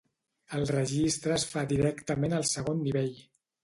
[0.59, 3.19] El registre es fa directament al segon nivell.